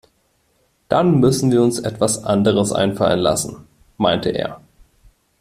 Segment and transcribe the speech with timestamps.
[0.89, 3.67] Dann müssen wir uns etwas anderes einfallen lassen,
[3.99, 4.59] meinte er.